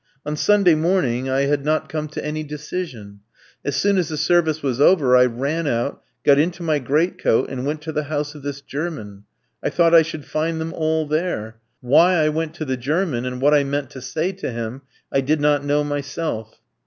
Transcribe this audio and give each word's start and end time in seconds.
On 0.25 0.35
Sunday 0.35 0.73
morning 0.73 1.29
I 1.29 1.41
had 1.41 1.63
not 1.63 1.87
come 1.87 2.07
to 2.07 2.25
any 2.25 2.43
decision. 2.43 3.19
As 3.63 3.75
soon 3.75 3.99
as 3.99 4.09
the 4.09 4.17
service 4.17 4.63
was 4.63 4.81
over 4.81 5.15
I 5.15 5.27
ran 5.27 5.67
out, 5.67 6.01
got 6.23 6.39
into 6.39 6.63
my 6.63 6.79
great 6.79 7.19
coat, 7.19 7.51
and 7.51 7.67
went 7.67 7.83
to 7.83 7.91
the 7.91 8.05
house 8.05 8.33
of 8.33 8.41
this 8.41 8.61
German. 8.61 9.25
I 9.61 9.69
thought 9.69 9.93
I 9.93 10.01
should 10.01 10.25
find 10.25 10.59
them 10.59 10.73
all 10.73 11.05
there. 11.05 11.57
Why 11.81 12.15
I 12.15 12.29
went 12.29 12.55
to 12.55 12.65
the 12.65 12.77
German, 12.77 13.25
and 13.27 13.39
what 13.39 13.53
I 13.53 13.63
meant 13.63 13.91
to 13.91 14.01
say 14.01 14.31
to 14.31 14.51
him, 14.51 14.81
I 15.11 15.21
did 15.21 15.39
not 15.39 15.63
know 15.63 15.83
myself. 15.83 16.59